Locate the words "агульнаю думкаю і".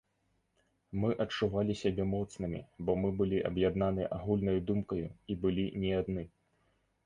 4.19-5.41